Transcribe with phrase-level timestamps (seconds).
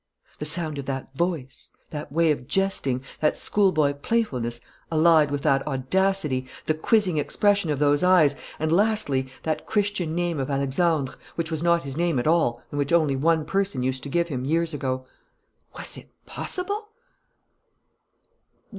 [0.39, 4.59] The sound of that voice, that way of jesting, that schoolboy playfulness
[4.91, 10.39] allied with that audacity, the quizzing expression of those eyes, and lastly that Christian name
[10.39, 14.01] of Alexandre, which was not his name at all and which only one person used
[14.01, 15.05] to give him, years ago.
[15.77, 16.89] Was it possible?